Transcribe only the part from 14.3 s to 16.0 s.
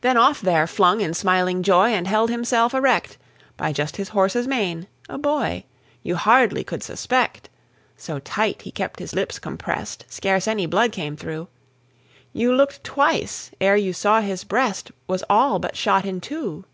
breast Was all but